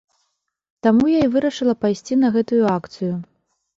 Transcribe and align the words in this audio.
Таму 0.87 1.03
я 1.11 1.19
і 1.27 1.29
вырашыла 1.37 1.75
пайсці 1.85 2.13
на 2.25 2.35
гэтую 2.39 2.63
акцыю. 2.77 3.13